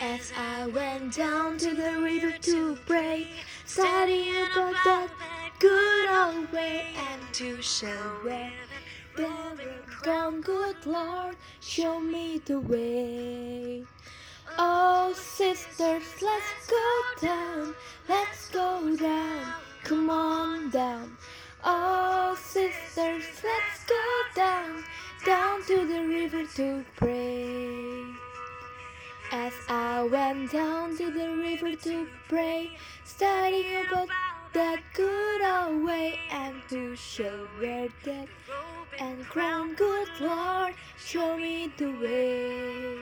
As 0.00 0.32
I 0.36 0.66
went 0.66 1.16
down 1.16 1.58
to 1.58 1.74
the 1.74 2.00
river 2.00 2.32
to 2.38 2.76
pray, 2.86 3.28
studying 3.64 4.34
about 4.50 4.74
that 4.84 5.08
good 5.58 6.10
old 6.10 6.52
way 6.52 6.86
and 6.96 7.34
to 7.34 7.62
show 7.62 8.18
where 8.22 8.52
gone, 9.16 10.40
good 10.40 10.76
Lord, 10.86 11.36
show 11.60 11.98
me 11.98 12.40
the 12.44 12.60
way. 12.60 13.84
Oh, 14.58 15.12
sisters, 15.16 16.04
let's 16.22 16.66
go 16.68 17.02
down, 17.20 17.74
let's 18.08 18.48
go 18.50 18.96
down, 18.96 19.54
come 19.82 20.10
on 20.10 20.70
down. 20.70 21.16
Oh, 21.64 22.38
sisters, 22.40 23.24
let's 23.42 23.84
go 23.84 24.22
down, 24.34 24.84
down 25.24 25.62
to 25.64 25.86
the 25.86 26.06
river 26.06 26.44
to 26.56 26.84
pray. 26.96 27.15
Went 30.10 30.52
down 30.52 30.96
to 30.98 31.10
the 31.10 31.30
river 31.36 31.74
to 31.74 32.06
pray, 32.28 32.70
studying 33.02 33.86
about 33.86 34.08
that 34.52 34.80
good 34.94 35.42
old 35.42 35.84
way 35.84 36.20
and 36.30 36.54
to 36.68 36.94
show 36.94 37.48
where 37.58 37.88
that 38.04 38.28
and 39.00 39.24
crown, 39.24 39.74
good 39.74 40.08
Lord, 40.20 40.74
show 40.96 41.36
me 41.36 41.72
the 41.76 41.90
way. 41.90 42.98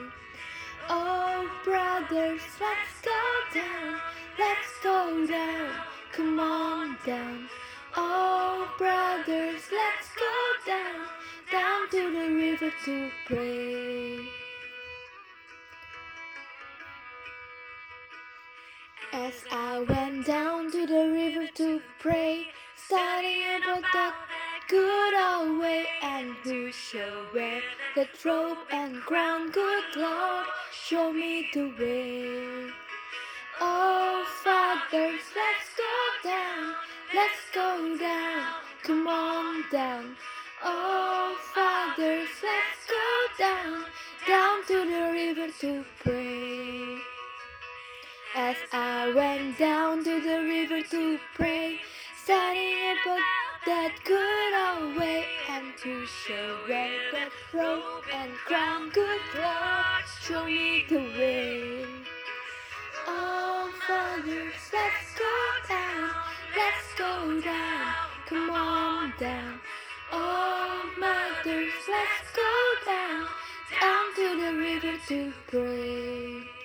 Oh, 0.89 1.47
brothers, 1.63 2.41
let's 2.59 3.01
go 3.03 3.59
down, 3.59 3.99
let's 4.39 4.79
go 4.83 5.27
down, 5.27 5.69
come 6.11 6.39
on 6.39 6.97
down. 7.05 7.47
Oh, 7.95 8.67
brothers, 8.79 9.61
let's 9.71 10.09
go 10.17 10.35
down, 10.65 11.05
down 11.51 11.89
to 11.91 12.11
the 12.11 12.35
river 12.35 12.71
to 12.85 13.11
pray. 13.27 14.04
As 19.17 19.45
I 19.49 19.79
went 19.79 20.27
down 20.27 20.69
to 20.71 20.85
the 20.85 21.07
river 21.09 21.47
to 21.55 21.81
pray, 21.99 22.47
studying 22.75 23.63
about 23.63 23.83
that 23.93 24.13
good 24.67 25.13
old 25.13 25.61
way 25.61 25.85
and 26.01 26.35
to 26.43 26.69
show 26.73 27.25
where 27.31 27.61
the 27.95 28.09
robe 28.25 28.57
and 28.71 29.01
crown, 29.03 29.51
good 29.51 29.85
Lord, 29.95 30.47
show 30.73 31.13
me 31.13 31.47
the 31.53 31.71
way. 31.79 32.69
Oh, 33.61 34.25
fathers, 34.43 35.21
let's 35.33 35.69
go 35.77 36.29
down, 36.29 36.75
let's 37.13 37.43
go 37.53 37.97
down, 37.97 38.47
come 38.83 39.07
on 39.07 39.63
down. 39.71 40.17
Oh, 40.61 41.37
fathers, 41.53 42.27
let's 42.43 42.81
go 42.85 43.07
down, 43.39 43.85
down 44.27 44.65
to 44.67 44.77
the 44.91 45.03
river 45.13 45.47
to 45.61 45.85
pray. 46.03 46.24
Went 49.15 49.57
down 49.57 50.03
to 50.03 50.19
the 50.19 50.43
river 50.43 50.81
to 50.91 51.17
pray, 51.35 51.79
studying 52.21 52.97
about 53.01 53.21
that 53.65 53.93
good 54.03 54.53
old 54.67 54.97
way 54.97 55.23
and 55.49 55.71
to 55.77 56.05
show 56.05 56.57
where 56.67 56.99
that 57.13 57.31
robe 57.53 58.03
and 58.13 58.33
crown, 58.45 58.89
good 58.89 59.21
Lord, 59.33 60.03
show 60.21 60.45
me 60.45 60.83
the 60.89 60.97
way. 60.97 61.85
Oh, 63.07 63.71
fathers, 63.87 64.53
let's 64.73 65.17
go 65.17 65.35
down, 65.69 66.09
let's 66.57 66.93
go 66.97 67.39
down, 67.39 67.95
come 68.27 68.49
on 68.49 69.13
down. 69.17 69.61
Oh, 70.11 70.91
mothers, 70.99 71.71
let's 71.87 72.35
go 72.35 72.91
down, 72.91 73.27
down 73.79 74.15
to 74.15 74.41
the 74.41 74.57
river 74.57 74.97
to 75.07 75.33
pray. 75.47 76.64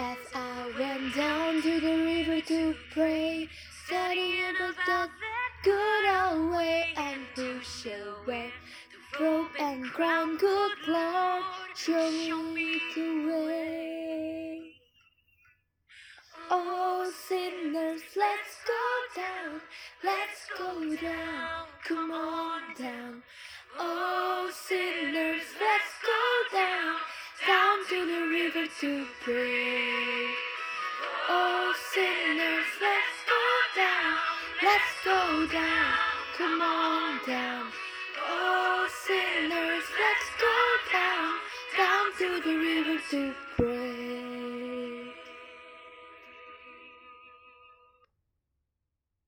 As 0.00 0.16
I 0.32 0.72
went 0.78 1.16
down 1.16 1.60
to 1.60 1.80
the 1.80 1.96
river 2.04 2.40
to 2.42 2.74
pray, 2.92 3.48
studying 3.84 4.54
about 4.54 5.10
that 5.10 5.52
good 5.64 6.04
old 6.06 6.52
way 6.52 6.84
and 6.96 7.26
show 7.64 8.14
where 8.24 8.52
the 8.92 9.24
robe 9.24 9.50
and 9.58 9.84
crown, 9.86 10.36
good 10.36 10.70
Lord, 10.86 11.42
show 11.74 12.12
me 12.54 12.80
the 12.94 13.26
way. 13.44 14.72
Oh, 16.48 17.10
sinners, 17.28 18.02
let's 18.16 18.54
go 18.66 19.20
down, 19.20 19.60
let's 20.04 20.46
go 20.56 20.96
down, 20.96 21.66
come 21.84 22.12
on 22.12 22.60
down. 22.78 23.22
Oh, 23.76 24.48
sinners, 24.54 25.42
let's 25.60 25.92
go 26.06 26.56
down, 26.56 26.96
down 27.44 27.78
to 27.88 28.06
the 28.06 28.28
river 28.28 28.66
to 28.80 29.06
pray. 29.24 29.87
Down, 35.50 35.94
come 36.36 36.60
on 36.60 37.20
down. 37.26 37.66
Oh, 38.28 38.88
sinners, 39.06 39.84
let's 39.98 40.28
go 40.38 40.56
down, 40.92 41.32
down 41.76 42.06
to 42.18 42.48
the 42.48 42.56
river 42.56 43.00
to 43.10 43.47